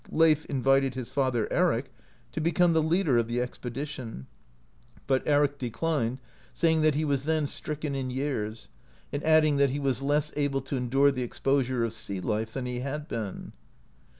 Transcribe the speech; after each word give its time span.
Leif 0.11 0.45
invited 0.45 0.95
his 0.95 1.09
father, 1.09 1.47
Eric, 1.53 1.93
to 2.31 2.41
beccMne 2.41 2.73
the 2.73 2.81
leader 2.81 3.19
of 3.19 3.27
the 3.27 3.39
expedition, 3.39 4.25
but 5.05 5.21
Eric 5.27 5.59
declined, 5.59 6.19
saying 6.53 6.81
that 6.81 6.95
he 6.95 7.05
was 7.05 7.25
then 7.25 7.45
stricken 7.45 7.93
in 7.93 8.09
years, 8.09 8.67
and 9.13 9.23
adding 9.23 9.57
that 9.57 9.69
he 9.69 9.77
was 9.79 10.01
less 10.01 10.33
able 10.35 10.61
to 10.61 10.75
endure 10.75 11.11
the 11.11 11.21
ex 11.21 11.39
posure 11.39 11.85
of 11.85 11.93
sea 11.93 12.19
life 12.19 12.53
than 12.53 12.65
he 12.65 12.79
had 12.79 13.07
been. 13.07 13.53